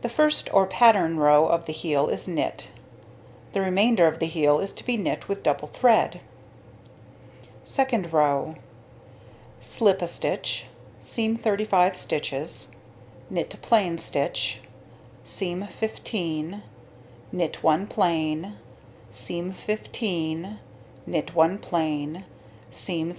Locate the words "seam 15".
15.26-16.62, 19.10-20.58